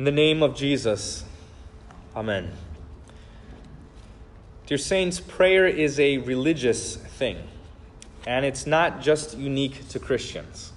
In 0.00 0.04
the 0.04 0.10
name 0.10 0.42
of 0.42 0.56
Jesus, 0.56 1.24
Amen. 2.16 2.52
Dear 4.64 4.78
Saints, 4.78 5.20
prayer 5.20 5.66
is 5.66 6.00
a 6.00 6.16
religious 6.16 6.96
thing, 6.96 7.36
and 8.26 8.46
it's 8.46 8.66
not 8.66 9.02
just 9.02 9.36
unique 9.36 9.86
to 9.90 9.98
Christians. 9.98 10.72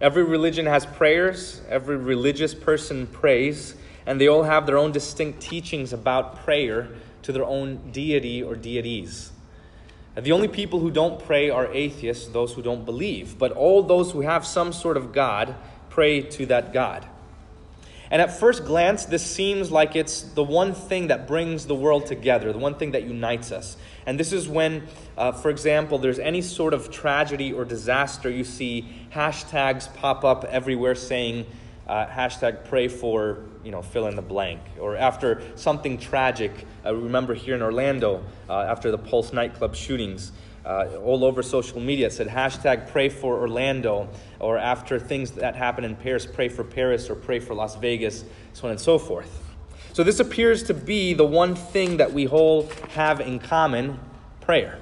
Every 0.00 0.24
religion 0.24 0.66
has 0.66 0.84
prayers, 0.84 1.60
every 1.68 1.96
religious 1.96 2.52
person 2.52 3.06
prays, 3.06 3.76
and 4.04 4.20
they 4.20 4.26
all 4.26 4.42
have 4.42 4.66
their 4.66 4.78
own 4.78 4.90
distinct 4.90 5.40
teachings 5.40 5.92
about 5.92 6.44
prayer 6.44 6.88
to 7.22 7.30
their 7.30 7.44
own 7.44 7.92
deity 7.92 8.42
or 8.42 8.56
deities. 8.56 9.30
The 10.16 10.32
only 10.32 10.48
people 10.48 10.80
who 10.80 10.90
don't 10.90 11.24
pray 11.24 11.50
are 11.50 11.72
atheists, 11.72 12.26
those 12.26 12.54
who 12.54 12.62
don't 12.62 12.84
believe, 12.84 13.38
but 13.38 13.52
all 13.52 13.84
those 13.84 14.10
who 14.10 14.22
have 14.22 14.44
some 14.44 14.72
sort 14.72 14.96
of 14.96 15.12
God 15.12 15.54
pray 15.88 16.20
to 16.22 16.46
that 16.46 16.72
God. 16.72 17.06
And 18.10 18.20
at 18.20 18.36
first 18.36 18.64
glance, 18.64 19.04
this 19.04 19.24
seems 19.24 19.70
like 19.70 19.94
it's 19.94 20.22
the 20.22 20.42
one 20.42 20.74
thing 20.74 21.08
that 21.08 21.28
brings 21.28 21.66
the 21.66 21.76
world 21.76 22.06
together, 22.06 22.52
the 22.52 22.58
one 22.58 22.74
thing 22.74 22.90
that 22.92 23.04
unites 23.04 23.52
us. 23.52 23.76
And 24.04 24.18
this 24.18 24.32
is 24.32 24.48
when, 24.48 24.88
uh, 25.16 25.30
for 25.30 25.48
example, 25.48 25.98
there's 25.98 26.18
any 26.18 26.42
sort 26.42 26.74
of 26.74 26.90
tragedy 26.90 27.52
or 27.52 27.64
disaster, 27.64 28.28
you 28.28 28.42
see 28.42 28.88
hashtags 29.12 29.94
pop 29.94 30.24
up 30.24 30.44
everywhere 30.44 30.96
saying, 30.96 31.46
uh, 31.86 32.06
hashtag 32.06 32.64
pray 32.64 32.88
for, 32.88 33.44
you 33.64 33.70
know, 33.70 33.82
fill 33.82 34.06
in 34.08 34.16
the 34.16 34.22
blank. 34.22 34.60
Or 34.80 34.96
after 34.96 35.42
something 35.54 35.98
tragic, 35.98 36.52
I 36.84 36.90
remember 36.90 37.34
here 37.34 37.54
in 37.54 37.62
Orlando, 37.62 38.24
uh, 38.48 38.60
after 38.60 38.90
the 38.90 38.98
Pulse 38.98 39.32
nightclub 39.32 39.76
shootings, 39.76 40.32
uh, 40.70 41.00
all 41.02 41.24
over 41.24 41.42
social 41.42 41.80
media. 41.80 42.06
It 42.06 42.12
said 42.12 42.28
hashtag 42.28 42.88
pray 42.90 43.08
for 43.08 43.40
Orlando, 43.40 44.08
or 44.38 44.56
after 44.56 45.00
things 45.00 45.32
that 45.32 45.56
happen 45.56 45.82
in 45.82 45.96
Paris, 45.96 46.26
pray 46.26 46.48
for 46.48 46.62
Paris, 46.62 47.10
or 47.10 47.16
pray 47.16 47.40
for 47.40 47.54
Las 47.54 47.74
Vegas, 47.74 48.24
so 48.52 48.66
on 48.66 48.70
and 48.70 48.80
so 48.80 48.96
forth. 48.96 49.48
So 49.92 50.04
this 50.04 50.20
appears 50.20 50.62
to 50.64 50.74
be 50.74 51.12
the 51.12 51.26
one 51.26 51.56
thing 51.56 51.96
that 51.96 52.12
we 52.12 52.28
all 52.28 52.68
have 52.90 53.20
in 53.20 53.40
common 53.40 53.98
prayer. 54.40 54.78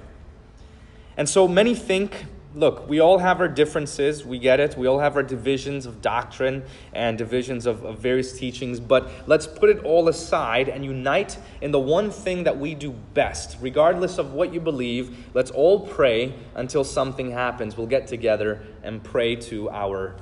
And 1.16 1.26
so 1.26 1.48
many 1.48 1.74
think 1.74 2.26
look, 2.58 2.88
we 2.88 2.98
all 3.00 3.18
have 3.18 3.40
our 3.40 3.48
differences. 3.48 4.24
We 4.24 4.38
get 4.38 4.58
it. 4.58 4.76
We 4.76 4.88
all 4.88 4.98
have 4.98 5.14
our 5.16 5.22
divisions 5.22 5.86
of 5.86 6.02
doctrine 6.02 6.64
and 6.92 7.16
divisions 7.16 7.66
of, 7.66 7.84
of, 7.84 7.98
various 7.98 8.36
teachings. 8.36 8.80
But 8.80 9.10
let's 9.26 9.46
put 9.46 9.70
it 9.70 9.84
all 9.84 10.08
aside 10.08 10.68
and 10.68 10.84
unite 10.84 11.38
in 11.60 11.70
the 11.70 11.78
one 11.78 12.10
thing 12.10 12.44
that 12.44 12.58
we 12.58 12.74
do 12.74 12.90
best. 13.14 13.56
Regardless 13.60 14.18
of 14.18 14.32
what 14.32 14.52
you 14.52 14.60
believe, 14.60 15.26
let's 15.34 15.52
all 15.52 15.86
pray 15.86 16.34
until 16.56 16.82
something 16.82 17.30
happens. 17.30 17.76
We'll 17.76 17.86
get 17.86 18.08
together 18.08 18.66
and 18.82 19.02
pray 19.02 19.36
to 19.36 19.70
our 19.70 20.16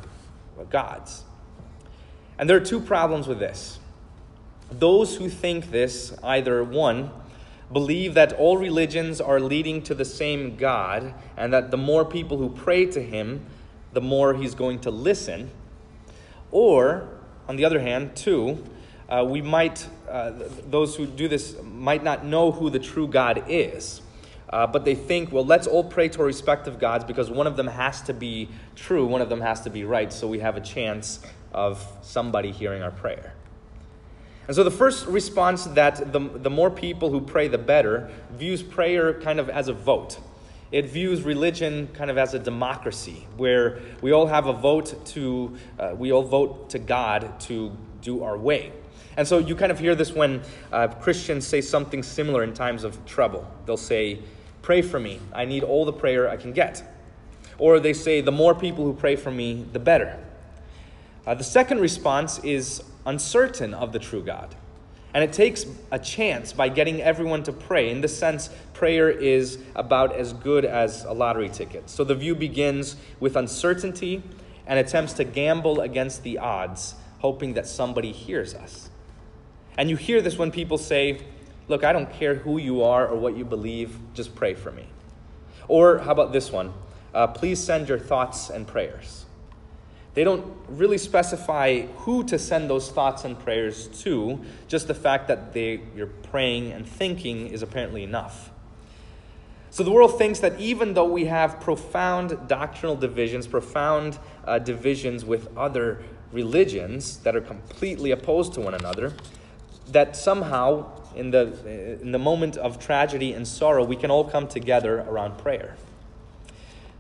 gods. 0.69 1.25
And 2.39 2.51
there 2.51 2.59
are 2.59 2.65
two 2.65 2.81
problems 2.81 3.27
with 3.27 3.39
this. 3.39 3.79
Those 4.71 5.17
who 5.17 5.31
think 5.31 5.71
this, 5.71 6.15
either 6.23 6.63
one, 6.63 7.11
believe 7.73 8.15
that 8.15 8.33
all 8.35 8.57
religions 8.57 9.21
are 9.21 9.41
leading 9.41 9.83
to 9.83 9.95
the 9.95 10.05
same 10.05 10.57
God, 10.57 11.15
and 11.37 11.53
that 11.53 11.71
the 11.71 11.77
more 11.77 12.05
people 12.05 12.39
who 12.39 12.51
pray 12.51 12.87
to 12.87 13.03
Him, 13.03 13.45
the 13.93 14.01
more 14.01 14.35
He's 14.35 14.55
going 14.55 14.81
to 14.81 14.91
listen. 14.91 15.51
Or, 16.51 17.09
on 17.49 17.57
the 17.57 17.65
other 17.65 17.81
hand, 17.81 18.15
two, 18.15 18.65
uh, 19.09 19.25
we 19.29 19.43
might, 19.43 19.87
uh, 20.09 20.33
those 20.69 20.97
who 20.97 21.07
do 21.07 21.29
this 21.29 21.57
might 21.63 22.03
not 22.03 22.25
know 22.25 22.53
who 22.53 22.71
the 22.71 22.79
true 22.79 23.09
God 23.09 23.45
is. 23.49 24.03
Uh, 24.49 24.67
but 24.67 24.85
they 24.85 24.95
think, 24.95 25.33
well, 25.33 25.45
let's 25.45 25.67
all 25.67 25.83
pray 25.83 26.09
to 26.09 26.21
our 26.21 26.27
respective 26.27 26.79
gods 26.79 27.05
because 27.05 27.31
one 27.31 27.47
of 27.47 27.57
them 27.57 27.67
has 27.67 28.01
to 28.03 28.15
be 28.15 28.49
true, 28.77 29.05
one 29.07 29.21
of 29.21 29.29
them 29.29 29.41
has 29.41 29.61
to 29.63 29.71
be 29.71 29.85
right, 29.85 30.13
so 30.13 30.29
we 30.29 30.39
have 30.39 30.57
a 30.57 30.61
chance 30.61 31.21
of 31.53 31.85
somebody 32.03 32.53
hearing 32.53 32.83
our 32.83 32.93
prayer. 32.93 33.33
And 34.47 34.55
so 34.55 34.63
the 34.63 34.71
first 34.71 35.07
response 35.07 35.65
that 35.65 36.13
the, 36.13 36.21
the 36.21 36.51
more 36.51 36.71
people 36.71 37.11
who 37.11 37.21
pray, 37.21 37.49
the 37.49 37.59
better, 37.59 38.11
views 38.33 38.63
prayer 38.63 39.15
kind 39.21 39.41
of 39.41 39.49
as 39.49 39.69
a 39.69 39.73
vote. 39.73 40.21
It 40.73 40.87
views 40.87 41.23
religion 41.23 41.89
kind 41.95 42.11
of 42.11 42.19
as 42.19 42.35
a 42.35 42.39
democracy, 42.39 43.27
where 43.37 43.81
we 44.03 44.13
all 44.13 44.27
have 44.27 44.47
a 44.47 44.53
vote 44.53 45.07
to, 45.07 45.57
uh, 45.79 45.95
we 45.97 46.13
all 46.13 46.23
vote 46.23 46.71
to 46.71 46.79
God 46.79 47.39
to 47.41 47.77
do 48.03 48.23
our 48.23 48.37
way. 48.37 48.73
And 49.17 49.27
so 49.27 49.39
you 49.39 49.57
kind 49.57 49.73
of 49.73 49.79
hear 49.79 49.95
this 49.95 50.13
when 50.13 50.43
uh, 50.73 50.89
Christians 50.89 51.47
say 51.47 51.61
something 51.61 52.03
similar 52.03 52.45
in 52.45 52.53
times 52.53 52.85
of 52.85 53.05
trouble. 53.07 53.51
They'll 53.65 53.77
say, 53.77 54.21
Pray 54.63 54.83
for 54.83 54.99
me. 54.99 55.21
I 55.33 55.45
need 55.45 55.63
all 55.63 55.85
the 55.85 55.93
prayer 55.93 56.29
I 56.29 56.37
can 56.37 56.53
get. 56.53 56.83
Or 57.57 57.79
they 57.79 57.93
say, 57.93 58.21
The 58.21 58.33
more 58.33 58.55
people 58.55 58.85
who 58.85 58.93
pray 58.93 59.17
for 59.17 59.31
me, 59.31 59.65
the 59.73 59.79
better. 59.79 60.19
Uh, 61.27 61.35
the 61.35 61.45
second 61.45 61.81
response 61.81 62.39
is 62.41 62.83
uncertain 63.07 63.73
of 63.73 63.93
the 63.93 63.99
true 63.99 64.23
God. 64.23 64.55
And 65.15 65.25
it 65.25 65.33
takes 65.33 65.65
a 65.91 65.99
chance 65.99 66.53
by 66.53 66.69
getting 66.69 67.01
everyone 67.01 67.43
to 67.45 67.53
pray. 67.53 67.91
In 67.91 68.03
this 68.03 68.17
sense, 68.17 68.51
prayer 68.75 69.09
is 69.09 69.59
about 69.75 70.15
as 70.15 70.35
good 70.35 70.67
as 70.67 71.05
a 71.05 71.13
lottery 71.13 71.49
ticket. 71.49 71.89
So 71.89 72.05
the 72.05 72.15
view 72.15 72.35
begins 72.35 72.97
with 73.19 73.35
uncertainty 73.35 74.23
and 74.67 74.79
attempts 74.79 75.15
to 75.15 75.25
gamble 75.25 75.81
against 75.81 76.23
the 76.23 76.37
odds, 76.37 76.97
hoping 77.21 77.55
that 77.55 77.67
somebody 77.67 78.13
hears 78.13 78.55
us. 78.55 78.91
And 79.79 79.89
you 79.89 79.97
hear 79.97 80.21
this 80.21 80.37
when 80.37 80.51
people 80.51 80.79
say, 80.79 81.21
Look, 81.69 81.83
I 81.83 81.93
don't 81.93 82.13
care 82.13 82.37
who 82.37 82.59
you 82.59 82.85
are 82.85 83.09
or 83.09 83.17
what 83.17 83.37
you 83.37 83.45
believe, 83.45 83.99
just 84.15 84.37
pray 84.37 84.55
for 84.55 84.71
me. 84.71 84.87
Or 85.67 85.99
how 85.99 86.13
about 86.13 86.33
this 86.33 86.53
one? 86.53 86.73
Uh, 87.13 87.27
please 87.27 87.59
send 87.59 87.89
your 87.89 87.99
thoughts 87.99 88.51
and 88.51 88.67
prayers. 88.67 89.26
They 90.17 90.25
don't 90.25 90.51
really 90.71 90.97
specify 90.97 91.83
who 91.99 92.25
to 92.25 92.39
send 92.39 92.71
those 92.71 92.91
thoughts 92.91 93.27
and 93.27 93.39
prayers 93.39 93.89
to, 94.01 94.41
just 94.67 94.89
the 94.89 94.95
fact 94.95 95.29
that 95.29 95.53
they, 95.53 95.83
you're 95.95 96.07
praying 96.07 96.73
and 96.73 96.89
thinking 96.89 97.49
is 97.49 97.63
apparently 97.63 98.03
enough. 98.03 98.51
So 99.69 99.83
the 99.83 99.91
world 99.91 100.17
thinks 100.17 100.39
that 100.39 100.59
even 100.59 100.95
though 100.95 101.05
we 101.05 101.27
have 101.27 101.61
profound 101.61 102.49
doctrinal 102.49 102.97
divisions, 102.97 103.47
profound 103.47 104.19
uh, 104.47 104.59
divisions 104.59 105.23
with 105.23 105.55
other 105.55 106.03
religions 106.33 107.19
that 107.19 107.37
are 107.37 107.43
completely 107.43 108.11
opposed 108.11 108.55
to 108.55 108.63
one 108.63 108.73
another, 108.73 109.13
that 109.89 110.17
somehow 110.17 110.91
in 111.15 111.31
the, 111.31 111.99
in 112.01 112.13
the 112.13 112.19
moment 112.19 112.57
of 112.57 112.79
tragedy 112.79 113.35
and 113.35 113.47
sorrow, 113.47 113.85
we 113.85 113.97
can 113.97 114.11
all 114.11 114.25
come 114.25 114.49
together 114.49 115.01
around 115.01 115.37
prayer. 115.37 115.77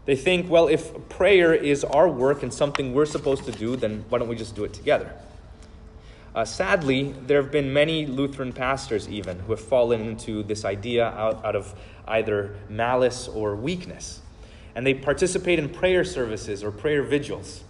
They 0.06 0.16
think, 0.16 0.48
well, 0.48 0.68
if 0.68 1.08
prayer 1.08 1.52
is 1.52 1.84
our 1.84 2.08
work 2.08 2.42
and 2.42 2.54
something 2.54 2.94
we're 2.94 3.06
supposed 3.06 3.44
to 3.44 3.52
do, 3.52 3.76
then 3.76 4.04
why 4.08 4.18
don't 4.18 4.28
we 4.28 4.36
just 4.36 4.54
do 4.54 4.64
it 4.64 4.72
together? 4.72 5.12
Uh, 6.34 6.44
sadly, 6.44 7.12
there 7.26 7.42
have 7.42 7.50
been 7.50 7.72
many 7.72 8.06
Lutheran 8.06 8.52
pastors, 8.52 9.08
even, 9.08 9.38
who 9.40 9.52
have 9.52 9.60
fallen 9.60 10.02
into 10.02 10.42
this 10.42 10.64
idea 10.64 11.06
out, 11.06 11.44
out 11.44 11.56
of 11.56 11.74
either 12.06 12.54
malice 12.68 13.26
or 13.26 13.56
weakness. 13.56 14.20
And 14.74 14.86
they 14.86 14.94
participate 14.94 15.58
in 15.58 15.70
prayer 15.70 16.04
services 16.04 16.62
or 16.62 16.70
prayer 16.70 17.02
vigils. 17.02 17.64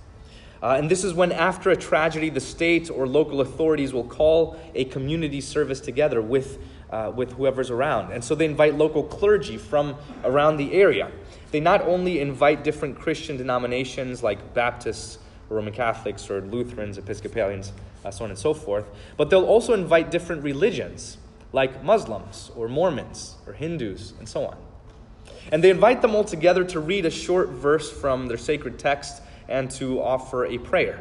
Uh, 0.62 0.76
and 0.78 0.90
this 0.90 1.04
is 1.04 1.12
when, 1.12 1.32
after 1.32 1.70
a 1.70 1.76
tragedy, 1.76 2.30
the 2.30 2.40
state 2.40 2.90
or 2.90 3.06
local 3.06 3.40
authorities 3.40 3.92
will 3.92 4.04
call 4.04 4.58
a 4.74 4.84
community 4.86 5.40
service 5.40 5.80
together 5.80 6.22
with, 6.22 6.58
uh, 6.90 7.12
with 7.14 7.32
whoever's 7.32 7.70
around. 7.70 8.12
And 8.12 8.24
so 8.24 8.34
they 8.34 8.46
invite 8.46 8.74
local 8.74 9.02
clergy 9.02 9.58
from 9.58 9.96
around 10.24 10.56
the 10.56 10.72
area. 10.72 11.10
They 11.50 11.60
not 11.60 11.82
only 11.82 12.20
invite 12.20 12.64
different 12.64 12.98
Christian 12.98 13.36
denominations 13.36 14.22
like 14.22 14.54
Baptists, 14.54 15.18
Roman 15.48 15.72
Catholics, 15.72 16.28
or 16.30 16.40
Lutherans, 16.40 16.98
Episcopalians, 16.98 17.72
uh, 18.04 18.10
so 18.10 18.24
on 18.24 18.30
and 18.30 18.38
so 18.38 18.54
forth, 18.54 18.86
but 19.16 19.30
they'll 19.30 19.44
also 19.44 19.74
invite 19.74 20.10
different 20.10 20.42
religions 20.42 21.18
like 21.52 21.82
Muslims, 21.84 22.50
or 22.56 22.68
Mormons, 22.68 23.36
or 23.46 23.52
Hindus, 23.52 24.14
and 24.18 24.28
so 24.28 24.46
on. 24.46 24.56
And 25.52 25.62
they 25.62 25.70
invite 25.70 26.02
them 26.02 26.14
all 26.14 26.24
together 26.24 26.64
to 26.64 26.80
read 26.80 27.06
a 27.06 27.10
short 27.10 27.50
verse 27.50 27.90
from 27.90 28.26
their 28.26 28.36
sacred 28.36 28.78
text 28.78 29.22
and 29.48 29.70
to 29.72 30.02
offer 30.02 30.46
a 30.46 30.58
prayer. 30.58 31.00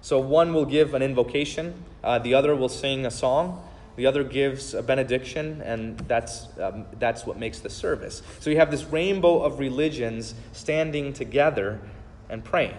So 0.00 0.18
one 0.18 0.52
will 0.52 0.66
give 0.66 0.94
an 0.94 1.02
invocation, 1.02 1.74
uh, 2.02 2.18
the 2.18 2.34
other 2.34 2.54
will 2.54 2.68
sing 2.68 3.06
a 3.06 3.10
song, 3.10 3.66
the 3.96 4.06
other 4.06 4.24
gives 4.24 4.74
a 4.74 4.82
benediction, 4.82 5.62
and 5.62 5.98
that's, 6.00 6.48
um, 6.60 6.84
that's 6.98 7.24
what 7.24 7.38
makes 7.38 7.60
the 7.60 7.70
service. 7.70 8.22
So 8.40 8.50
you 8.50 8.56
have 8.56 8.70
this 8.70 8.84
rainbow 8.84 9.42
of 9.42 9.60
religions 9.60 10.34
standing 10.52 11.12
together 11.12 11.80
and 12.28 12.44
praying. 12.44 12.76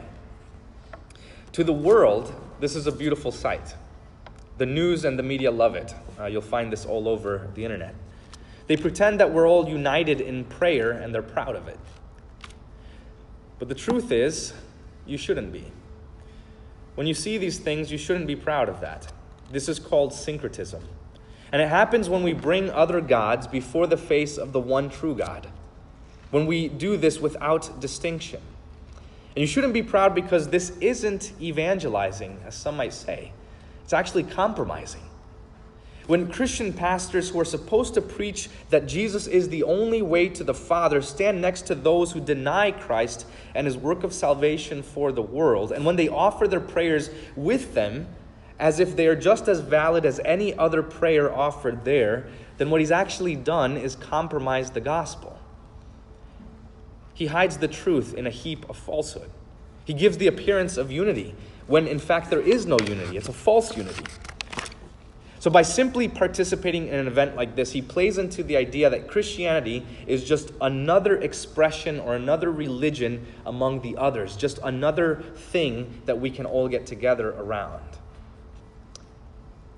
To 1.53 1.63
the 1.63 1.73
world, 1.73 2.35
this 2.59 2.75
is 2.75 2.85
a 2.85 2.91
beautiful 2.91 3.31
sight. 3.31 3.75
The 4.57 4.65
news 4.65 5.05
and 5.05 5.17
the 5.17 5.23
media 5.23 5.51
love 5.51 5.75
it. 5.75 5.95
Uh, 6.19 6.25
you'll 6.25 6.41
find 6.41 6.71
this 6.71 6.85
all 6.85 7.07
over 7.07 7.49
the 7.55 7.63
internet. 7.63 7.95
They 8.67 8.77
pretend 8.77 9.19
that 9.19 9.31
we're 9.31 9.47
all 9.47 9.69
united 9.69 10.21
in 10.21 10.43
prayer 10.45 10.91
and 10.91 11.13
they're 11.13 11.21
proud 11.21 11.55
of 11.55 11.67
it. 11.67 11.79
But 13.59 13.69
the 13.69 13.75
truth 13.75 14.11
is, 14.11 14.53
you 15.05 15.17
shouldn't 15.17 15.51
be. 15.51 15.71
When 16.95 17.07
you 17.07 17.13
see 17.13 17.37
these 17.37 17.59
things, 17.59 17.91
you 17.91 17.97
shouldn't 17.97 18.27
be 18.27 18.35
proud 18.35 18.69
of 18.69 18.79
that. 18.81 19.11
This 19.51 19.67
is 19.67 19.79
called 19.79 20.13
syncretism. 20.13 20.83
And 21.51 21.61
it 21.61 21.67
happens 21.69 22.09
when 22.09 22.23
we 22.23 22.33
bring 22.33 22.69
other 22.69 23.01
gods 23.01 23.47
before 23.47 23.87
the 23.87 23.97
face 23.97 24.37
of 24.37 24.51
the 24.51 24.59
one 24.59 24.89
true 24.89 25.15
God, 25.15 25.47
when 26.31 26.45
we 26.45 26.67
do 26.67 26.97
this 26.97 27.19
without 27.19 27.79
distinction. 27.79 28.41
And 29.35 29.41
you 29.41 29.47
shouldn't 29.47 29.73
be 29.73 29.83
proud 29.83 30.15
because 30.15 30.47
this 30.47 30.71
isn't 30.79 31.33
evangelizing, 31.41 32.39
as 32.45 32.55
some 32.55 32.77
might 32.77 32.93
say. 32.93 33.31
It's 33.83 33.93
actually 33.93 34.23
compromising. 34.23 35.03
When 36.07 36.31
Christian 36.31 36.71
pastors 36.71 37.29
who 37.29 37.39
are 37.39 37.45
supposed 37.45 37.95
to 37.95 38.01
preach 38.01 38.49
that 38.69 38.87
Jesus 38.87 39.25
is 39.25 39.49
the 39.49 39.63
only 39.63 40.01
way 40.03 40.29
to 40.29 40.43
the 40.43 40.53
Father 40.53 41.01
stand 41.01 41.41
next 41.41 41.63
to 41.63 41.75
those 41.75 42.11
who 42.11 42.19
deny 42.19 42.71
Christ 42.71 43.25
and 43.55 43.65
his 43.65 43.75
work 43.75 44.03
of 44.03 44.13
salvation 44.13 44.83
for 44.83 45.11
the 45.11 45.23
world, 45.23 45.71
and 45.71 45.83
when 45.83 45.95
they 45.95 46.07
offer 46.07 46.47
their 46.47 46.59
prayers 46.59 47.09
with 47.35 47.73
them 47.73 48.07
as 48.59 48.79
if 48.79 48.95
they 48.95 49.07
are 49.07 49.15
just 49.15 49.47
as 49.47 49.59
valid 49.59 50.05
as 50.05 50.21
any 50.23 50.53
other 50.57 50.83
prayer 50.83 51.33
offered 51.33 51.83
there, 51.85 52.27
then 52.57 52.69
what 52.69 52.79
he's 52.79 52.91
actually 52.91 53.35
done 53.35 53.75
is 53.75 53.95
compromise 53.95 54.71
the 54.71 54.81
gospel. 54.81 55.39
He 57.13 57.27
hides 57.27 57.57
the 57.57 57.67
truth 57.67 58.13
in 58.13 58.27
a 58.27 58.29
heap 58.29 58.69
of 58.69 58.77
falsehood. 58.77 59.29
He 59.85 59.93
gives 59.93 60.17
the 60.17 60.27
appearance 60.27 60.77
of 60.77 60.91
unity 60.91 61.35
when 61.67 61.87
in 61.87 61.99
fact 61.99 62.29
there 62.29 62.41
is 62.41 62.65
no 62.65 62.77
unity, 62.79 63.17
it's 63.17 63.27
a 63.27 63.33
false 63.33 63.75
unity. 63.75 64.03
So, 65.45 65.51
by 65.51 65.61
simply 65.61 66.07
participating 66.07 66.87
in 66.87 66.95
an 66.95 67.05
event 67.05 67.35
like 67.35 67.55
this, 67.55 67.71
he 67.71 67.79
plays 67.79 68.17
into 68.17 68.41
the 68.41 68.57
idea 68.57 68.89
that 68.89 69.07
Christianity 69.07 69.85
is 70.07 70.23
just 70.23 70.51
another 70.59 71.21
expression 71.21 71.99
or 71.99 72.15
another 72.15 72.51
religion 72.51 73.27
among 73.45 73.81
the 73.81 73.95
others, 73.95 74.35
just 74.35 74.57
another 74.63 75.21
thing 75.35 76.01
that 76.05 76.19
we 76.19 76.31
can 76.31 76.47
all 76.47 76.67
get 76.67 76.87
together 76.87 77.29
around. 77.29 77.83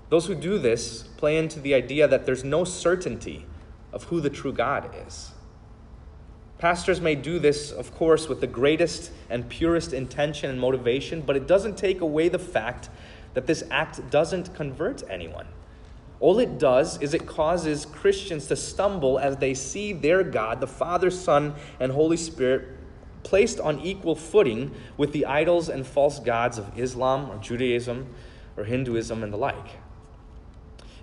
Those 0.08 0.24
who 0.24 0.34
do 0.34 0.56
this 0.56 1.02
play 1.18 1.36
into 1.36 1.60
the 1.60 1.74
idea 1.74 2.08
that 2.08 2.24
there's 2.24 2.44
no 2.44 2.64
certainty 2.64 3.44
of 3.92 4.04
who 4.04 4.22
the 4.22 4.30
true 4.30 4.54
God 4.54 4.90
is. 5.06 5.32
Pastors 6.56 6.98
may 6.98 7.14
do 7.14 7.38
this, 7.38 7.72
of 7.72 7.94
course, 7.94 8.26
with 8.26 8.40
the 8.40 8.46
greatest 8.46 9.12
and 9.28 9.46
purest 9.50 9.92
intention 9.92 10.48
and 10.48 10.58
motivation, 10.58 11.20
but 11.20 11.36
it 11.36 11.46
doesn't 11.46 11.76
take 11.76 12.00
away 12.00 12.30
the 12.30 12.38
fact 12.38 12.88
that 13.34 13.46
this 13.46 13.62
act 13.70 14.08
doesn't 14.10 14.54
convert 14.54 15.02
anyone. 15.10 15.46
All 16.20 16.40
it 16.40 16.58
does 16.58 17.00
is 17.00 17.14
it 17.14 17.26
causes 17.26 17.86
Christians 17.86 18.46
to 18.46 18.56
stumble 18.56 19.18
as 19.18 19.36
they 19.36 19.54
see 19.54 19.92
their 19.92 20.24
God, 20.24 20.60
the 20.60 20.66
Father, 20.66 21.10
Son, 21.10 21.54
and 21.78 21.92
Holy 21.92 22.16
Spirit, 22.16 22.68
placed 23.22 23.60
on 23.60 23.80
equal 23.80 24.14
footing 24.14 24.74
with 24.96 25.12
the 25.12 25.26
idols 25.26 25.68
and 25.68 25.86
false 25.86 26.18
gods 26.18 26.58
of 26.58 26.76
Islam 26.78 27.30
or 27.30 27.38
Judaism 27.38 28.12
or 28.56 28.64
Hinduism 28.64 29.22
and 29.22 29.32
the 29.32 29.36
like. 29.36 29.78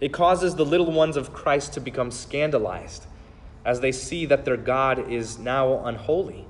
It 0.02 0.12
causes 0.12 0.56
the 0.56 0.66
little 0.66 0.92
ones 0.92 1.16
of 1.16 1.34
Christ 1.34 1.74
to 1.74 1.80
become 1.80 2.12
scandalized 2.12 3.06
as 3.64 3.80
they 3.80 3.92
see 3.92 4.26
that 4.26 4.44
their 4.44 4.58
God 4.58 5.10
is 5.12 5.40
now 5.40 5.84
unholy, 5.86 6.46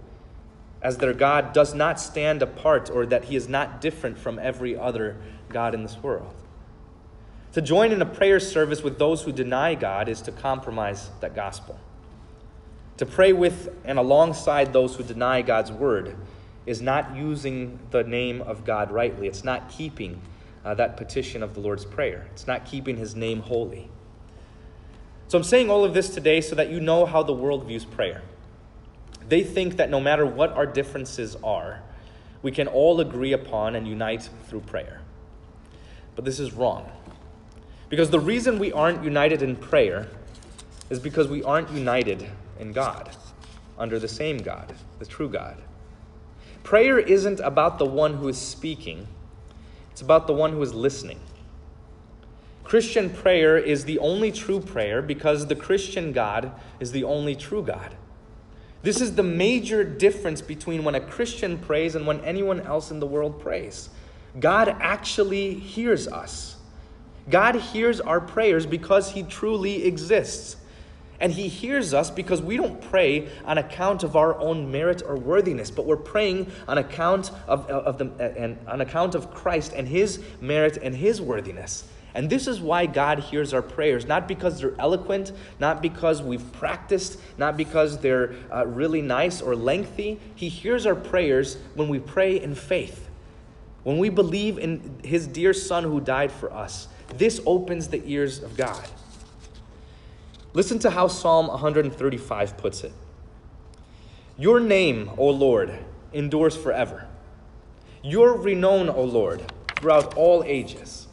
as 0.82 0.98
their 0.98 1.14
God 1.14 1.54
does 1.54 1.74
not 1.74 2.00
stand 2.00 2.42
apart 2.42 2.90
or 2.90 3.06
that 3.06 3.26
he 3.26 3.36
is 3.36 3.48
not 3.48 3.80
different 3.80 4.18
from 4.18 4.40
every 4.40 4.76
other 4.76 5.16
God 5.50 5.74
in 5.74 5.84
this 5.84 6.02
world. 6.02 6.34
To 7.56 7.62
join 7.62 7.94
in 7.94 8.02
a 8.02 8.06
prayer 8.06 8.42
service 8.42 8.84
with 8.84 9.00
those 9.00 9.22
who 9.22 9.32
deny 9.32 9.76
God 9.76 10.10
is 10.10 10.20
to 10.24 10.34
compromise 10.34 11.10
that 11.22 11.34
gospel. 11.34 11.80
To 12.98 13.06
pray 13.06 13.32
with 13.32 13.74
and 13.86 13.98
alongside 13.98 14.74
those 14.74 14.98
who 14.98 15.04
deny 15.04 15.42
God's 15.42 15.72
word 15.72 16.18
is 16.66 16.82
not 16.82 17.16
using 17.16 17.80
the 17.92 18.04
name 18.04 18.42
of 18.42 18.66
God 18.66 18.92
rightly. 18.92 19.30
It's 19.30 19.46
not 19.46 19.70
keeping 19.70 20.22
uh, 20.66 20.74
that 20.74 20.98
petition 20.98 21.42
of 21.42 21.54
the 21.54 21.62
Lord's 21.62 21.86
Prayer, 21.86 22.28
it's 22.34 22.46
not 22.46 22.66
keeping 22.66 22.98
his 22.98 23.16
name 23.16 23.40
holy. 23.40 23.90
So 25.30 25.38
I'm 25.38 25.44
saying 25.46 25.70
all 25.70 25.86
of 25.86 25.94
this 25.94 26.10
today 26.10 26.42
so 26.42 26.56
that 26.56 26.70
you 26.70 26.82
know 26.82 27.06
how 27.06 27.24
the 27.24 27.32
world 27.32 27.66
views 27.68 27.86
prayer. 27.86 28.22
They 29.30 29.44
think 29.44 29.78
that 29.78 29.90
no 29.90 30.02
matter 30.02 30.26
what 30.26 30.52
our 30.52 30.66
differences 30.66 31.38
are, 31.42 31.82
we 32.42 32.52
can 32.52 32.68
all 32.68 33.00
agree 33.00 33.32
upon 33.32 33.78
and 33.78 33.88
unite 33.88 34.30
through 34.50 34.60
prayer. 34.60 35.00
But 36.18 36.26
this 36.26 36.38
is 36.38 36.52
wrong. 36.52 36.92
Because 37.96 38.10
the 38.10 38.20
reason 38.20 38.60
we 38.60 38.74
aren't 38.74 39.06
united 39.06 39.42
in 39.42 39.56
prayer 39.56 40.10
is 40.90 41.00
because 41.00 41.30
we 41.30 41.42
aren't 41.44 41.72
united 41.72 42.30
in 42.60 42.74
God, 42.74 43.10
under 43.78 44.00
the 44.00 44.08
same 44.10 44.40
God, 44.40 44.74
the 45.00 45.06
true 45.06 45.30
God. 45.30 45.56
Prayer 46.62 47.00
isn't 47.00 47.40
about 47.40 47.80
the 47.80 47.86
one 47.86 48.16
who 48.16 48.28
is 48.28 48.38
speaking, 48.38 49.08
it's 49.94 50.02
about 50.02 50.28
the 50.28 50.34
one 50.34 50.52
who 50.52 50.62
is 50.62 50.74
listening. 50.74 51.22
Christian 52.66 53.10
prayer 53.10 53.58
is 53.58 53.86
the 53.86 54.00
only 54.00 54.30
true 54.30 54.60
prayer 54.60 55.02
because 55.02 55.48
the 55.48 55.56
Christian 55.56 56.12
God 56.12 56.52
is 56.82 56.92
the 56.92 57.06
only 57.06 57.34
true 57.34 57.64
God. 57.64 57.96
This 58.84 59.00
is 59.00 59.16
the 59.16 59.24
major 59.24 59.86
difference 59.86 60.42
between 60.42 60.84
when 60.84 60.96
a 60.96 61.00
Christian 61.00 61.58
prays 61.58 61.96
and 61.96 62.06
when 62.06 62.20
anyone 62.26 62.60
else 62.60 62.92
in 62.92 63.00
the 63.00 63.08
world 63.08 63.40
prays. 63.40 63.90
God 64.38 64.68
actually 64.82 65.54
hears 65.54 66.10
us. 66.10 66.58
God 67.30 67.56
hears 67.56 68.00
our 68.00 68.22
prayers 68.22 68.66
because 68.66 69.12
He 69.12 69.24
truly 69.24 69.86
exists. 69.86 70.58
And 71.20 71.32
He 71.32 71.48
hears 71.48 71.94
us 71.94 72.12
because 72.12 72.42
we 72.42 72.58
don't 72.58 72.82
pray 72.90 73.30
on 73.46 73.58
account 73.58 74.04
of 74.04 74.16
our 74.16 74.38
own 74.38 74.72
merit 74.72 75.02
or 75.06 75.16
worthiness, 75.16 75.72
but 75.72 75.86
we're 75.86 75.96
praying 75.96 76.52
on 76.68 76.78
account 76.78 77.32
of, 77.48 77.68
of 77.68 77.98
the, 77.98 78.36
and 78.38 78.58
on 78.68 78.82
account 78.82 79.16
of 79.16 79.34
Christ 79.34 79.74
and 79.76 79.88
His 79.88 80.22
merit 80.42 80.78
and 80.78 80.96
His 80.96 81.22
worthiness. 81.22 81.86
And 82.14 82.30
this 82.30 82.48
is 82.48 82.62
why 82.62 82.86
God 82.86 83.20
hears 83.20 83.54
our 83.54 83.62
prayers, 83.62 84.06
not 84.06 84.26
because 84.26 84.60
they're 84.60 84.80
eloquent, 84.80 85.34
not 85.60 85.82
because 85.82 86.22
we've 86.22 86.50
practiced, 86.54 87.20
not 87.38 87.58
because 87.58 88.00
they're 88.00 88.36
uh, 88.54 88.66
really 88.66 89.02
nice 89.02 89.42
or 89.42 89.54
lengthy. 89.54 90.20
He 90.34 90.48
hears 90.48 90.86
our 90.86 90.96
prayers 90.96 91.58
when 91.74 91.90
we 91.90 92.00
pray 92.00 92.40
in 92.40 92.56
faith, 92.56 93.10
when 93.84 93.98
we 93.98 94.08
believe 94.10 94.58
in 94.58 94.98
His 95.04 95.28
dear 95.28 95.54
Son 95.54 95.84
who 95.84 96.00
died 96.00 96.32
for 96.32 96.54
us 96.54 96.88
this 97.14 97.40
opens 97.46 97.88
the 97.90 98.02
ears 98.06 98.42
of 98.42 98.58
God. 98.58 98.88
Listen 100.54 100.80
to 100.80 100.90
how 100.90 101.08
Psalm 101.08 101.48
135 101.48 102.58
puts 102.58 102.84
it 102.84 102.94
Your 104.38 104.60
name, 104.60 105.12
O 105.18 105.30
Lord, 105.30 105.78
endures 106.14 106.56
forever. 106.56 107.08
Your 108.02 108.38
renown, 108.38 108.90
O 108.90 109.04
Lord, 109.04 109.52
throughout 109.76 110.16
all 110.16 110.44
ages. 110.46 111.08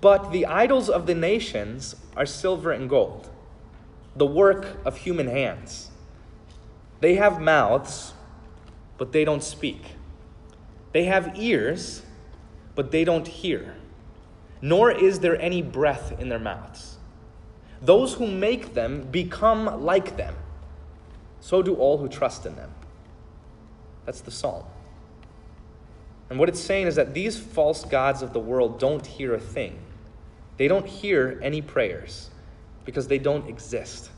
But 0.00 0.32
the 0.32 0.46
idols 0.46 0.88
of 0.88 1.06
the 1.06 1.14
nations 1.14 1.96
are 2.16 2.26
silver 2.26 2.72
and 2.72 2.88
gold, 2.88 3.28
the 4.16 4.26
work 4.26 4.78
of 4.84 4.98
human 4.98 5.28
hands. 5.28 5.90
They 7.00 7.14
have 7.14 7.40
mouths, 7.40 8.12
but 8.98 9.12
they 9.12 9.24
don't 9.24 9.42
speak. 9.42 9.82
They 10.92 11.04
have 11.04 11.38
ears, 11.38 12.02
but 12.74 12.90
they 12.90 13.04
don't 13.04 13.26
hear 13.26 13.74
nor 14.64 14.90
is 14.90 15.20
there 15.20 15.38
any 15.42 15.60
breath 15.60 16.18
in 16.18 16.30
their 16.30 16.38
mouths. 16.38 16.96
Those 17.82 18.14
who 18.14 18.26
make 18.26 18.72
them 18.72 19.02
become 19.10 19.84
like 19.84 20.16
them. 20.16 20.34
So 21.40 21.60
do 21.60 21.74
all 21.74 21.98
who 21.98 22.08
trust 22.08 22.46
in 22.46 22.56
them. 22.56 22.70
That's 24.06 24.22
the 24.22 24.30
psalm. 24.30 24.64
And 26.30 26.38
what 26.38 26.48
it's 26.48 26.60
saying 26.60 26.86
is 26.86 26.94
that 26.94 27.12
these 27.12 27.38
false 27.38 27.84
gods 27.84 28.22
of 28.22 28.32
the 28.32 28.40
world 28.40 28.80
don't 28.80 29.04
hear 29.04 29.34
a 29.34 29.38
thing. 29.38 29.78
They 30.56 30.66
don't 30.66 30.86
hear 30.86 31.38
any 31.42 31.60
prayers 31.60 32.30
because 32.86 33.06
they 33.06 33.18
don't 33.18 33.46
exist. 33.46 34.08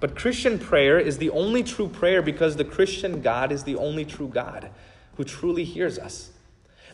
But 0.00 0.16
Christian 0.16 0.58
prayer 0.58 0.98
is 0.98 1.18
the 1.18 1.30
only 1.30 1.62
true 1.62 1.86
prayer 1.86 2.22
because 2.22 2.56
the 2.56 2.64
Christian 2.64 3.22
God 3.22 3.52
is 3.52 3.62
the 3.62 3.76
only 3.76 4.04
true 4.04 4.26
God 4.26 4.70
who 5.16 5.22
truly 5.22 5.62
hears 5.62 5.96
us. 5.96 6.31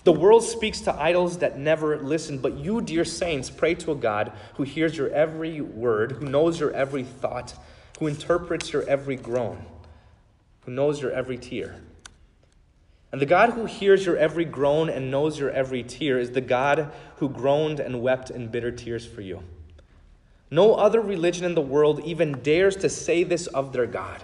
The 0.04 0.12
world 0.12 0.42
speaks 0.42 0.80
to 0.82 0.94
idols 0.94 1.38
that 1.38 1.58
never 1.58 1.98
listen, 1.98 2.38
but 2.38 2.56
you, 2.56 2.80
dear 2.80 3.04
saints, 3.04 3.50
pray 3.50 3.74
to 3.76 3.92
a 3.92 3.96
God 3.96 4.32
who 4.54 4.62
hears 4.62 4.96
your 4.96 5.10
every 5.10 5.60
word, 5.60 6.12
who 6.12 6.26
knows 6.26 6.60
your 6.60 6.72
every 6.72 7.02
thought, 7.02 7.54
who 7.98 8.06
interprets 8.06 8.72
your 8.72 8.88
every 8.88 9.16
groan, 9.16 9.64
who 10.64 10.72
knows 10.72 11.02
your 11.02 11.12
every 11.12 11.36
tear. 11.36 11.76
And 13.10 13.20
the 13.20 13.26
God 13.26 13.50
who 13.50 13.64
hears 13.64 14.04
your 14.04 14.16
every 14.16 14.44
groan 14.44 14.90
and 14.90 15.10
knows 15.10 15.38
your 15.38 15.50
every 15.50 15.82
tear 15.82 16.18
is 16.18 16.32
the 16.32 16.40
God 16.40 16.92
who 17.16 17.28
groaned 17.28 17.80
and 17.80 18.02
wept 18.02 18.30
in 18.30 18.48
bitter 18.48 18.70
tears 18.70 19.06
for 19.06 19.22
you. 19.22 19.42
No 20.50 20.74
other 20.74 21.00
religion 21.00 21.44
in 21.44 21.54
the 21.54 21.60
world 21.60 22.00
even 22.04 22.40
dares 22.42 22.76
to 22.76 22.88
say 22.88 23.24
this 23.24 23.46
of 23.48 23.72
their 23.72 23.86
God. 23.86 24.22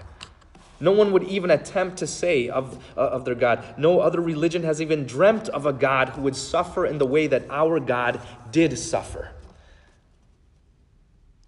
No 0.81 0.93
one 0.93 1.13
would 1.13 1.25
even 1.25 1.51
attempt 1.51 1.99
to 1.99 2.07
say 2.07 2.49
of, 2.49 2.83
uh, 2.97 3.01
of 3.01 3.25
their 3.25 3.35
God. 3.35 3.65
No 3.79 4.01
other 4.01 4.21
religion 4.21 4.65
has 4.65 4.83
even 4.83 5.07
dreamt 5.07 5.49
of 5.49 5.67
a 5.67 5.73
God 5.73 6.11
who 6.11 6.23
would 6.23 6.37
suffer 6.37 6.85
in 6.85 6.99
the 6.99 7.07
way 7.07 7.27
that 7.27 7.45
our 7.49 7.79
God 7.81 8.21
did 8.51 8.79
suffer. 8.79 9.31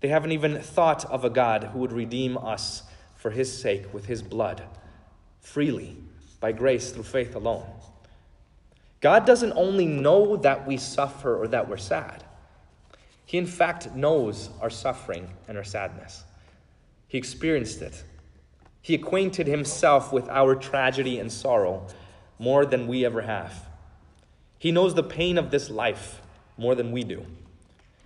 They 0.01 0.09
haven't 0.09 0.33
even 0.33 0.61
thought 0.61 1.05
of 1.07 1.25
a 1.25 1.31
God 1.31 1.65
who 1.65 1.81
would 1.81 1.93
redeem 1.93 2.39
us 2.39 2.83
for 3.15 3.31
his 3.31 3.61
sake 3.61 3.93
with 3.93 4.07
his 4.07 4.23
blood, 4.23 4.63
freely, 5.41 5.97
by 6.39 6.53
grace 6.53 6.93
through 6.93 7.03
faith 7.03 7.35
alone. 7.35 7.67
God 9.01 9.27
doesn't 9.27 9.53
only 9.55 9.87
know 9.87 10.37
that 10.37 10.67
we 10.67 10.77
suffer 10.77 11.37
or 11.37 11.49
that 11.49 11.69
we're 11.69 11.77
sad, 11.77 12.25
He 13.25 13.39
in 13.39 13.47
fact 13.47 13.95
knows 13.95 14.51
our 14.61 14.71
suffering 14.71 15.29
and 15.49 15.59
our 15.59 15.65
sadness. 15.65 16.25
He 17.09 17.19
experienced 17.19 17.83
it 17.83 18.05
he 18.87 18.95
acquainted 18.95 19.49
himself 19.49 20.13
with 20.13 20.29
our 20.29 20.55
tragedy 20.55 21.19
and 21.19 21.33
sorrow 21.33 21.85
more 22.39 22.65
than 22.65 22.87
we 22.87 23.05
ever 23.05 23.23
have. 23.23 23.67
He 24.61 24.71
knows 24.71 24.95
the 24.95 25.03
pain 25.03 25.39
of 25.39 25.51
this 25.51 25.69
life 25.69 26.23
more 26.57 26.77
than 26.77 26.93
we 26.93 27.03
do. 27.03 27.27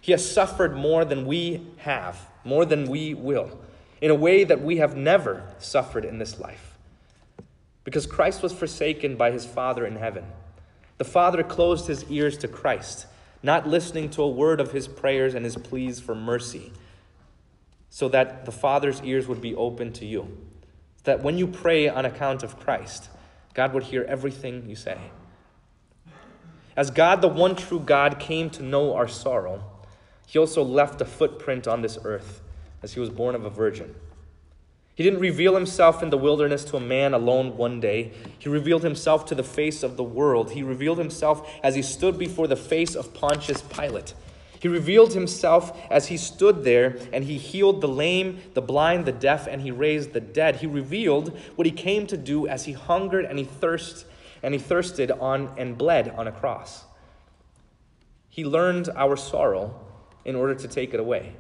He 0.00 0.12
has 0.12 0.26
suffered 0.26 0.74
more 0.74 1.04
than 1.04 1.26
we 1.26 1.66
have, 1.80 2.18
more 2.44 2.64
than 2.64 2.88
we 2.88 3.12
will, 3.12 3.60
in 4.00 4.10
a 4.10 4.14
way 4.14 4.42
that 4.42 4.62
we 4.62 4.78
have 4.78 4.96
never 4.96 5.44
suffered 5.58 6.06
in 6.06 6.16
this 6.16 6.40
life. 6.40 6.78
Because 7.84 8.06
Christ 8.06 8.42
was 8.42 8.54
forsaken 8.54 9.16
by 9.16 9.32
his 9.32 9.44
Father 9.44 9.84
in 9.84 9.96
heaven. 9.96 10.24
The 10.96 11.04
Father 11.04 11.42
closed 11.42 11.88
his 11.88 12.04
ears 12.04 12.38
to 12.38 12.48
Christ, 12.48 13.04
not 13.42 13.68
listening 13.68 14.08
to 14.12 14.22
a 14.22 14.30
word 14.30 14.62
of 14.62 14.72
his 14.72 14.88
prayers 14.88 15.34
and 15.34 15.44
his 15.44 15.58
pleas 15.58 16.00
for 16.00 16.14
mercy, 16.14 16.72
so 17.90 18.08
that 18.08 18.46
the 18.46 18.52
Father's 18.52 19.02
ears 19.02 19.28
would 19.28 19.42
be 19.42 19.54
open 19.54 19.92
to 19.92 20.06
you. 20.06 20.38
That 21.04 21.22
when 21.22 21.38
you 21.38 21.46
pray 21.46 21.88
on 21.88 22.04
account 22.04 22.42
of 22.42 22.58
Christ, 22.58 23.08
God 23.54 23.72
would 23.72 23.84
hear 23.84 24.04
everything 24.08 24.68
you 24.68 24.76
say. 24.76 24.98
As 26.76 26.90
God, 26.90 27.20
the 27.20 27.28
one 27.28 27.56
true 27.56 27.80
God, 27.80 28.18
came 28.18 28.50
to 28.50 28.62
know 28.62 28.94
our 28.94 29.08
sorrow, 29.08 29.64
he 30.26 30.38
also 30.38 30.62
left 30.62 31.00
a 31.00 31.04
footprint 31.04 31.66
on 31.66 31.82
this 31.82 31.98
earth 32.04 32.40
as 32.82 32.94
he 32.94 33.00
was 33.00 33.10
born 33.10 33.34
of 33.34 33.44
a 33.44 33.50
virgin. 33.50 33.94
He 34.94 35.04
didn't 35.04 35.20
reveal 35.20 35.54
himself 35.54 36.02
in 36.02 36.10
the 36.10 36.18
wilderness 36.18 36.64
to 36.66 36.76
a 36.76 36.80
man 36.80 37.14
alone 37.14 37.56
one 37.56 37.80
day. 37.80 38.12
He 38.38 38.48
revealed 38.48 38.82
himself 38.82 39.24
to 39.26 39.34
the 39.34 39.42
face 39.42 39.82
of 39.82 39.96
the 39.96 40.04
world. 40.04 40.52
He 40.52 40.62
revealed 40.62 40.98
himself 40.98 41.50
as 41.62 41.74
he 41.74 41.82
stood 41.82 42.18
before 42.18 42.46
the 42.46 42.56
face 42.56 42.94
of 42.94 43.14
Pontius 43.14 43.62
Pilate. 43.62 44.14
He 44.60 44.68
revealed 44.68 45.14
himself 45.14 45.76
as 45.90 46.08
he 46.08 46.18
stood 46.18 46.64
there 46.64 46.98
and 47.14 47.24
he 47.24 47.38
healed 47.38 47.80
the 47.80 47.88
lame, 47.88 48.40
the 48.52 48.60
blind, 48.60 49.06
the 49.06 49.12
deaf, 49.12 49.46
and 49.46 49.62
he 49.62 49.70
raised 49.70 50.12
the 50.12 50.20
dead. 50.20 50.56
He 50.56 50.66
revealed 50.66 51.36
what 51.56 51.66
he 51.66 51.72
came 51.72 52.06
to 52.08 52.16
do 52.18 52.46
as 52.46 52.66
he 52.66 52.72
hungered 52.72 53.24
and 53.24 53.38
he 53.38 53.44
thirsted 53.44 54.06
and 54.42 54.54
he 54.54 54.60
thirsted 54.60 55.10
on 55.10 55.52
and 55.56 55.76
bled 55.76 56.10
on 56.10 56.26
a 56.26 56.32
cross. 56.32 56.84
He 58.28 58.44
learned 58.44 58.90
our 58.94 59.16
sorrow 59.16 59.74
in 60.24 60.36
order 60.36 60.54
to 60.54 60.68
take 60.68 60.94
it 60.94 61.00
away. 61.00 61.34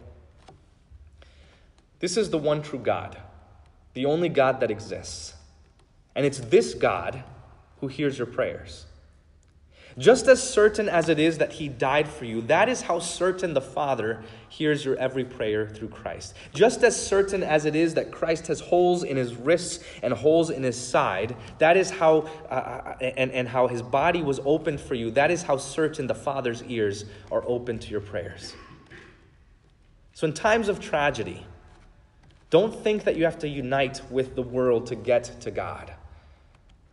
This 1.98 2.16
is 2.16 2.30
the 2.30 2.38
one 2.38 2.62
true 2.62 2.78
God, 2.78 3.18
the 3.92 4.06
only 4.06 4.28
God 4.30 4.60
that 4.60 4.70
exists. 4.70 5.34
And 6.14 6.24
it's 6.24 6.38
this 6.38 6.74
God 6.74 7.22
who 7.80 7.88
hears 7.88 8.18
your 8.18 8.26
prayers. 8.26 8.86
Just 9.98 10.28
as 10.28 10.42
certain 10.42 10.88
as 10.88 11.08
it 11.08 11.18
is 11.18 11.38
that 11.38 11.52
he 11.52 11.68
died 11.68 12.08
for 12.08 12.24
you, 12.24 12.42
that 12.42 12.68
is 12.68 12.82
how 12.82 13.00
certain 13.00 13.54
the 13.54 13.60
Father 13.60 14.22
hears 14.48 14.84
your 14.84 14.96
every 14.96 15.24
prayer 15.24 15.68
through 15.68 15.88
Christ. 15.88 16.34
Just 16.54 16.82
as 16.84 16.94
certain 17.00 17.42
as 17.42 17.64
it 17.64 17.74
is 17.74 17.94
that 17.94 18.12
Christ 18.12 18.46
has 18.46 18.60
holes 18.60 19.02
in 19.02 19.16
his 19.16 19.34
wrists 19.34 19.84
and 20.02 20.12
holes 20.12 20.50
in 20.50 20.62
his 20.62 20.78
side, 20.78 21.36
that 21.58 21.76
is 21.76 21.90
how, 21.90 22.28
uh, 22.48 22.52
uh, 22.52 22.96
and, 23.00 23.32
and 23.32 23.48
how 23.48 23.66
his 23.66 23.82
body 23.82 24.22
was 24.22 24.40
opened 24.44 24.80
for 24.80 24.94
you, 24.94 25.10
that 25.12 25.30
is 25.30 25.42
how 25.42 25.56
certain 25.56 26.06
the 26.06 26.14
Father's 26.14 26.62
ears 26.64 27.04
are 27.32 27.42
open 27.46 27.78
to 27.80 27.90
your 27.90 28.00
prayers. 28.00 28.54
So, 30.12 30.26
in 30.26 30.34
times 30.34 30.68
of 30.68 30.80
tragedy, 30.80 31.46
don't 32.50 32.74
think 32.74 33.04
that 33.04 33.16
you 33.16 33.24
have 33.24 33.38
to 33.40 33.48
unite 33.48 34.02
with 34.10 34.34
the 34.34 34.42
world 34.42 34.86
to 34.88 34.96
get 34.96 35.40
to 35.40 35.50
God. 35.50 35.94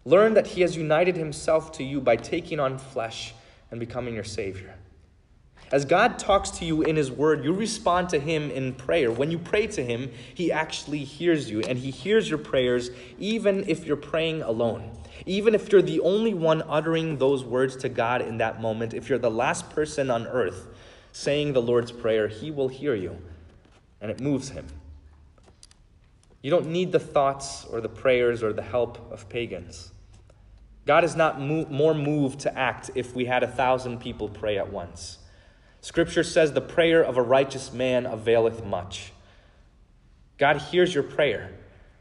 Learn 0.07 0.35
that 0.35 0.47
He 0.47 0.61
has 0.61 0.77
united 0.77 1.17
Himself 1.17 1.73
to 1.73 1.83
you 1.83 1.99
by 1.99 2.15
taking 2.15 2.61
on 2.61 2.77
flesh 2.77 3.33
and 3.71 3.77
becoming 3.77 4.15
your 4.15 4.23
Savior. 4.23 4.73
As 5.69 5.83
God 5.83 6.17
talks 6.17 6.49
to 6.51 6.65
you 6.65 6.81
in 6.81 6.95
His 6.95 7.11
Word, 7.11 7.43
you 7.43 7.51
respond 7.51 8.07
to 8.11 8.19
Him 8.19 8.49
in 8.49 8.73
prayer. 8.73 9.11
When 9.11 9.31
you 9.31 9.37
pray 9.37 9.67
to 9.67 9.83
Him, 9.83 10.09
He 10.33 10.49
actually 10.49 11.03
hears 11.03 11.49
you, 11.49 11.59
and 11.59 11.77
He 11.77 11.91
hears 11.91 12.29
your 12.29 12.39
prayers 12.39 12.89
even 13.19 13.65
if 13.67 13.83
you're 13.83 13.97
praying 13.97 14.43
alone. 14.43 14.91
Even 15.25 15.53
if 15.53 15.73
you're 15.73 15.81
the 15.81 15.99
only 15.99 16.33
one 16.33 16.63
uttering 16.69 17.17
those 17.17 17.43
words 17.43 17.75
to 17.75 17.89
God 17.89 18.21
in 18.21 18.37
that 18.37 18.61
moment, 18.61 18.93
if 18.93 19.09
you're 19.09 19.19
the 19.19 19.29
last 19.29 19.69
person 19.71 20.09
on 20.09 20.25
earth 20.27 20.69
saying 21.11 21.51
the 21.51 21.61
Lord's 21.61 21.91
Prayer, 21.91 22.29
He 22.29 22.49
will 22.49 22.69
hear 22.69 22.95
you, 22.95 23.17
and 23.99 24.09
it 24.09 24.21
moves 24.21 24.47
Him. 24.51 24.67
You 26.41 26.49
don't 26.49 26.67
need 26.67 26.93
the 26.93 26.99
thoughts 26.99 27.65
or 27.65 27.81
the 27.81 27.89
prayers 27.89 28.41
or 28.41 28.53
the 28.53 28.61
help 28.61 29.11
of 29.11 29.27
pagans. 29.27 29.91
God 30.87 31.03
is 31.03 31.17
not 31.17 31.39
mo- 31.39 31.67
more 31.69 31.93
moved 31.93 32.39
to 32.41 32.57
act 32.57 32.89
if 32.95 33.13
we 33.13 33.25
had 33.25 33.43
a 33.43 33.47
thousand 33.47 33.99
people 33.99 34.29
pray 34.29 34.57
at 34.57 34.71
once. 34.71 35.19
Scripture 35.81 36.23
says, 36.23 36.53
The 36.53 36.61
prayer 36.61 37.03
of 37.03 37.17
a 37.17 37.21
righteous 37.21 37.73
man 37.73 38.05
availeth 38.05 38.65
much. 38.65 39.11
God 40.37 40.57
hears 40.57 40.93
your 40.93 41.03
prayer, 41.03 41.51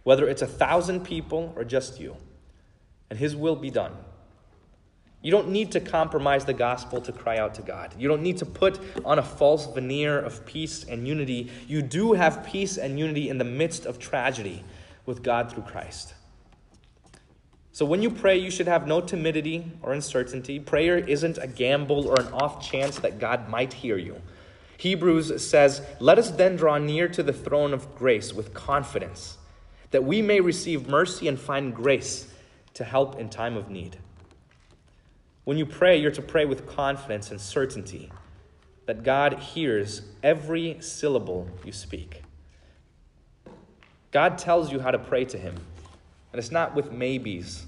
whether 0.05 0.29
it's 0.29 0.43
a 0.43 0.47
thousand 0.47 1.05
people 1.05 1.53
or 1.57 1.65
just 1.65 1.99
you, 2.01 2.17
and 3.11 3.19
His 3.19 3.35
will 3.35 3.57
be 3.57 3.71
done. 3.71 3.93
You 5.21 5.33
don't 5.33 5.49
need 5.49 5.73
to 5.73 5.81
compromise 5.81 6.45
the 6.45 6.55
gospel 6.55 7.01
to 7.01 7.11
cry 7.11 7.39
out 7.39 7.55
to 7.55 7.63
God. 7.63 7.93
You 7.99 8.07
don't 8.07 8.23
need 8.23 8.37
to 8.39 8.47
put 8.47 8.79
on 9.05 9.19
a 9.19 9.23
false 9.23 9.67
veneer 9.67 10.17
of 10.17 10.47
peace 10.47 10.85
and 10.85 11.09
unity. 11.09 11.51
You 11.67 11.83
do 11.83 12.13
have 12.13 12.47
peace 12.47 12.79
and 12.79 12.97
unity 12.97 13.29
in 13.29 13.39
the 13.39 13.45
midst 13.45 13.87
of 13.87 13.99
tragedy 13.99 14.63
with 15.05 15.25
God 15.25 15.51
through 15.51 15.65
Christ. 15.65 16.15
So 17.77 17.85
when 17.85 18.01
you 18.01 18.09
pray, 18.09 18.39
you 18.39 18.51
should 18.51 18.69
have 18.69 18.87
no 18.87 19.03
timidity 19.03 19.71
or 19.83 19.93
uncertainty. 19.93 20.59
Prayer 20.59 20.97
isn't 20.97 21.37
a 21.37 21.47
gamble 21.47 22.09
or 22.09 22.19
an 22.19 22.33
off 22.33 22.67
chance 22.67 22.99
that 23.01 23.19
God 23.19 23.51
might 23.51 23.71
hear 23.71 23.99
you. 23.99 24.23
Hebrews 24.79 25.47
says, 25.47 25.83
Let 26.01 26.19
us 26.19 26.31
then 26.31 26.57
draw 26.57 26.79
near 26.79 27.07
to 27.09 27.23
the 27.23 27.35
throne 27.35 27.75
of 27.75 27.95
grace 27.95 28.33
with 28.33 28.55
confidence, 28.55 29.37
that 29.91 30.05
we 30.05 30.23
may 30.23 30.41
receive 30.41 30.89
mercy 30.89 31.29
and 31.29 31.39
find 31.39 31.75
grace 31.75 32.33
to 32.73 32.83
help 32.83 33.21
in 33.21 33.29
time 33.29 33.59
of 33.59 33.69
need. 33.69 33.99
When 35.45 35.59
you 35.59 35.67
pray, 35.67 35.99
you're 35.99 36.11
to 36.13 36.23
pray 36.23 36.47
with 36.47 36.67
confidence 36.67 37.31
and 37.31 37.39
certainty 37.39 38.11
that 38.87 39.03
God 39.03 39.35
hears 39.35 40.01
every 40.23 40.79
syllable 40.81 41.47
you 41.63 41.73
speak. 41.73 42.23
God 44.13 44.39
tells 44.39 44.73
you 44.73 44.81
how 44.81 44.93
to 44.93 44.99
pray 44.99 45.27
to 45.27 45.37
Him, 45.37 45.57
and 46.33 46.39
it's 46.39 46.51
not 46.51 46.75
with 46.75 46.91
maybes. 46.91 47.66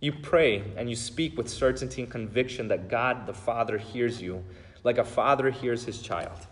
You 0.00 0.12
pray 0.12 0.62
and 0.76 0.88
you 0.88 0.96
speak 0.96 1.36
with 1.36 1.48
certainty 1.48 2.02
and 2.02 2.10
conviction 2.10 2.68
that 2.68 2.88
God 2.88 3.26
the 3.26 3.34
Father 3.34 3.78
hears 3.78 4.20
you, 4.20 4.44
like 4.82 4.98
a 4.98 5.04
father 5.04 5.50
hears 5.50 5.84
his 5.84 6.00
child. 6.00 6.46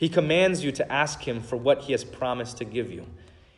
He 0.00 0.08
commands 0.08 0.64
you 0.64 0.72
to 0.72 0.90
ask 0.90 1.28
Him 1.28 1.42
for 1.42 1.56
what 1.56 1.82
He 1.82 1.92
has 1.92 2.04
promised 2.04 2.56
to 2.56 2.64
give 2.64 2.90
you. 2.90 3.04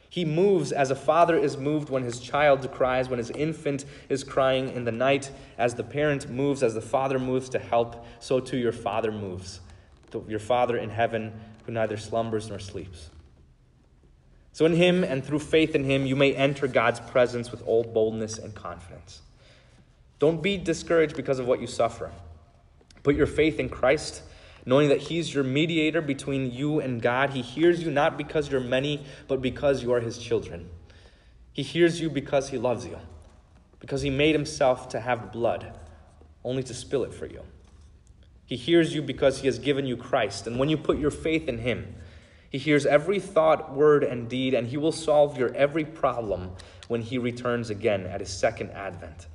He 0.09 0.25
moves 0.25 0.73
as 0.73 0.91
a 0.91 0.97
father 0.97 1.39
is 1.39 1.57
moved 1.57 1.89
when 1.89 2.03
his 2.03 2.21
child 2.21 2.69
cries, 2.73 3.09
when 3.09 3.19
his 3.19 3.31
infant 3.31 3.85
is 4.11 4.25
crying 4.25 4.69
in 4.71 4.85
the 4.85 4.93
night. 4.93 5.31
As 5.57 5.75
the 5.77 5.85
parent 5.85 6.29
moves, 6.29 6.65
as 6.65 6.75
the 6.75 6.83
father 6.83 7.19
moves 7.19 7.49
to 7.51 7.59
help, 7.61 8.05
so 8.19 8.41
too 8.41 8.59
your 8.59 8.73
father 8.73 9.13
moves. 9.13 9.61
Your 10.27 10.41
father 10.41 10.77
in 10.77 10.91
heaven 10.91 11.33
who 11.65 11.73
neither 11.73 11.97
slumbers 11.97 12.49
nor 12.49 12.59
sleeps. 12.59 13.09
So, 14.53 14.67
in 14.67 14.75
him 14.75 15.03
and 15.03 15.25
through 15.25 15.39
faith 15.39 15.75
in 15.75 15.85
him, 15.85 16.05
you 16.05 16.15
may 16.15 16.35
enter 16.35 16.67
God's 16.69 17.01
presence 17.01 17.51
with 17.51 17.67
all 17.67 17.85
boldness 17.85 18.39
and 18.39 18.55
confidence. 18.55 19.23
Don't 20.19 20.43
be 20.43 20.57
discouraged 20.59 21.17
because 21.17 21.39
of 21.39 21.47
what 21.47 21.61
you 21.61 21.67
suffer. 21.67 22.13
Put 23.03 23.17
your 23.17 23.27
faith 23.27 23.59
in 23.59 23.69
Christ 23.69 24.23
knowing 24.65 24.89
that 24.89 25.03
He's 25.03 25.35
your 25.35 25.45
mediator 25.45 26.01
between 26.01 26.53
you 26.53 26.81
and 26.81 27.03
God. 27.03 27.31
He 27.31 27.43
hears 27.43 27.83
you 27.83 27.91
not 27.91 28.17
because 28.17 28.51
you're 28.51 28.61
many, 28.61 29.05
but 29.29 29.43
because 29.43 29.83
you 29.83 29.93
are 29.93 30.01
His 30.01 30.19
children. 30.19 30.69
He 31.53 31.63
hears 31.63 32.01
you 32.01 32.09
because 32.09 32.51
He 32.51 32.59
loves 32.59 32.87
you, 32.87 32.99
because 33.81 34.03
He 34.03 34.11
made 34.11 34.35
Himself 34.35 34.89
to 34.91 35.01
have 35.01 35.33
blood, 35.33 35.73
only 36.45 36.63
to 36.63 36.75
spill 36.75 37.05
it 37.05 37.13
for 37.13 37.27
you. 37.27 37.43
He 38.47 38.57
hears 38.57 38.95
you 38.95 39.03
because 39.03 39.41
He 39.41 39.47
has 39.47 39.59
given 39.59 39.87
you 39.87 39.97
Christ, 39.97 40.47
and 40.47 40.59
when 40.59 40.69
you 40.69 40.77
put 40.77 40.99
your 40.99 41.11
faith 41.11 41.49
in 41.49 41.59
Him, 41.59 41.95
He 42.53 42.59
hears 42.59 42.85
every 42.85 43.19
thought, 43.19 43.73
word, 43.75 44.05
and 44.05 44.29
deed, 44.29 44.53
and 44.53 44.69
He 44.69 44.77
will 44.77 44.93
solve 44.93 45.39
your 45.39 45.53
every 45.55 45.87
problem 45.87 46.53
when 46.87 47.01
He 47.01 47.17
returns 47.17 47.71
again 47.71 48.07
at 48.07 48.21
His 48.21 48.29
second 48.29 48.71
advent. 48.73 49.27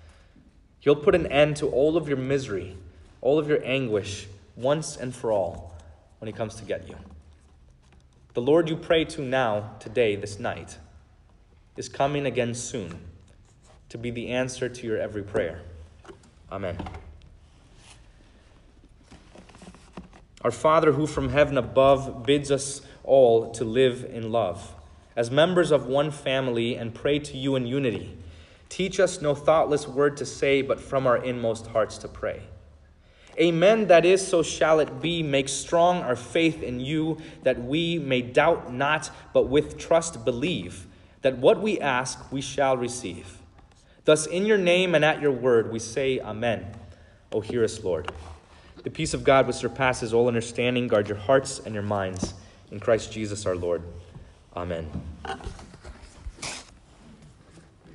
He'll 0.79 0.95
put 0.95 1.15
an 1.15 1.25
end 1.27 1.57
to 1.57 1.67
all 1.67 1.97
of 1.97 2.07
your 2.07 2.17
misery, 2.17 2.77
all 3.19 3.39
of 3.39 3.49
your 3.49 3.59
anguish, 3.65 4.27
once 4.55 4.95
and 4.95 5.15
for 5.15 5.31
all 5.31 5.75
when 6.19 6.27
he 6.27 6.31
comes 6.31 6.55
to 6.55 6.65
get 6.65 6.87
you. 6.87 6.95
The 8.33 8.41
Lord 8.41 8.69
you 8.69 8.75
pray 8.75 9.03
to 9.05 9.21
now, 9.21 9.71
today, 9.79 10.15
this 10.15 10.39
night, 10.39 10.77
is 11.75 11.89
coming 11.89 12.25
again 12.25 12.53
soon 12.53 12.99
to 13.89 13.97
be 13.97 14.11
the 14.11 14.29
answer 14.29 14.69
to 14.69 14.87
your 14.87 14.97
every 14.97 15.23
prayer. 15.23 15.61
Amen. 16.51 16.77
Our 20.43 20.51
Father, 20.51 20.91
who 20.91 21.07
from 21.07 21.29
heaven 21.29 21.57
above 21.57 22.23
bids 22.23 22.51
us 22.51 22.81
all 23.07 23.51
to 23.51 23.63
live 23.63 24.05
in 24.11 24.31
love, 24.31 24.75
as 25.15 25.31
members 25.31 25.71
of 25.71 25.87
one 25.87 26.11
family, 26.11 26.75
and 26.75 26.93
pray 26.93 27.17
to 27.17 27.37
you 27.37 27.55
in 27.55 27.65
unity, 27.65 28.15
teach 28.69 28.99
us 28.99 29.21
no 29.21 29.33
thoughtless 29.33 29.87
word 29.87 30.17
to 30.17 30.25
say, 30.25 30.61
but 30.61 30.79
from 30.79 31.07
our 31.07 31.17
inmost 31.17 31.67
hearts 31.67 31.97
to 31.97 32.07
pray. 32.07 32.43
Amen, 33.39 33.87
that 33.87 34.03
is, 34.03 34.25
so 34.25 34.41
shall 34.41 34.79
it 34.79 34.99
be. 34.99 35.21
Make 35.21 35.47
strong 35.47 36.01
our 36.01 36.15
faith 36.15 36.63
in 36.63 36.79
you, 36.79 37.19
that 37.43 37.63
we 37.63 37.99
may 37.99 38.21
doubt 38.21 38.73
not, 38.73 39.11
but 39.31 39.47
with 39.47 39.77
trust 39.77 40.25
believe, 40.25 40.87
that 41.21 41.37
what 41.37 41.61
we 41.61 41.79
ask 41.79 42.31
we 42.31 42.41
shall 42.41 42.77
receive. 42.77 43.37
Thus, 44.05 44.25
in 44.25 44.45
your 44.45 44.57
name 44.57 44.95
and 44.95 45.05
at 45.05 45.21
your 45.21 45.31
word, 45.31 45.71
we 45.71 45.79
say, 45.79 46.19
Amen. 46.19 46.65
O 47.31 47.41
hear 47.41 47.63
us, 47.63 47.83
Lord. 47.83 48.11
The 48.83 48.89
peace 48.89 49.13
of 49.13 49.23
God, 49.23 49.45
which 49.47 49.57
surpasses 49.57 50.13
all 50.13 50.27
understanding, 50.27 50.87
guard 50.87 51.07
your 51.07 51.17
hearts 51.17 51.59
and 51.59 51.73
your 51.73 51.83
minds. 51.83 52.33
In 52.71 52.79
Christ 52.79 53.11
Jesus 53.11 53.45
our 53.45 53.55
Lord. 53.55 53.81
Amen. 54.55 54.89